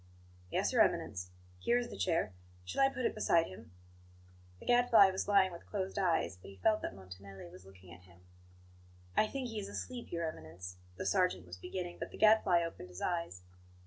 [0.49, 1.29] "Yes, Your Eminence.
[1.59, 2.33] Here is the chair;
[2.65, 3.69] shall I put it beside him?"
[4.59, 8.01] The Gadfly was lying with closed eyes; but he felt that Montanelli was looking at
[8.01, 8.21] him.
[9.15, 12.89] "I think he is asleep, Your Eminence," the sergeant was beginning, but the Gadfly opened
[12.89, 13.43] his eyes.